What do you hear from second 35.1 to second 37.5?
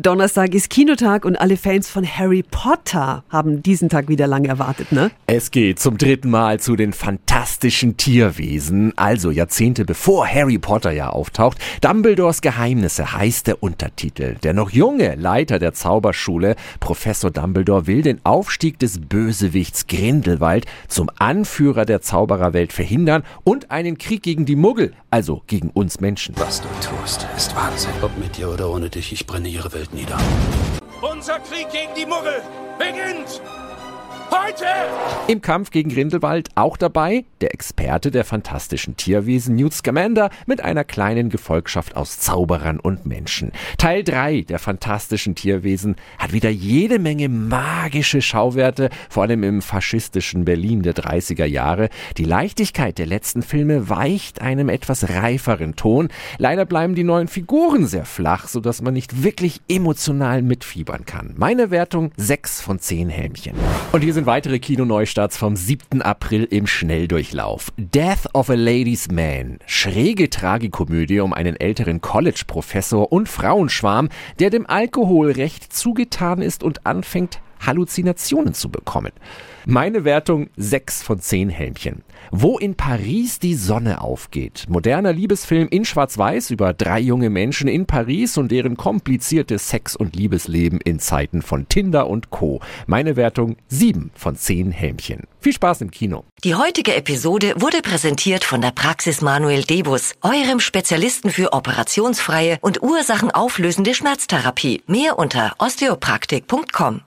Im Kampf gegen Grindelwald auch dabei